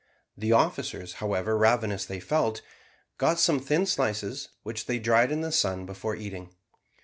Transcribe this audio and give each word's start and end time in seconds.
The 0.35 0.51
officers, 0.51 1.13
however 1.21 1.55
ravenous 1.55 2.05
they 2.05 2.19
felt, 2.19 2.63
got 3.19 3.39
some 3.39 3.59
thin 3.59 3.85
slices, 3.85 4.49
which 4.63 4.87
they 4.87 4.97
dried 4.97 5.31
in 5.31 5.41
the 5.41 5.51
sun 5.51 5.85
before 5.85 6.15
eating. 6.15 6.55